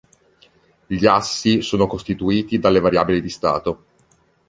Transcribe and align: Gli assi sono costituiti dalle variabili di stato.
Gli 0.87 1.05
assi 1.05 1.61
sono 1.61 1.85
costituiti 1.85 2.57
dalle 2.57 2.79
variabili 2.79 3.21
di 3.21 3.29
stato. 3.29 3.85